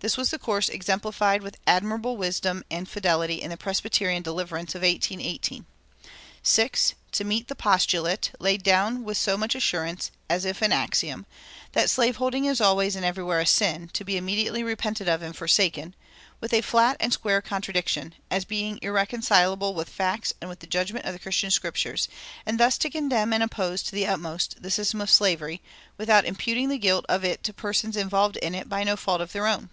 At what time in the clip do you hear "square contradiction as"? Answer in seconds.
17.14-18.44